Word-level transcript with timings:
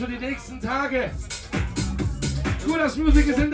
für 0.00 0.06
die 0.06 0.18
nächsten 0.18 0.58
Tage. 0.62 1.10
Cool, 2.66 2.78
dass 2.78 2.96
Music 2.96 3.28
ist 3.28 3.38
in 3.38 3.49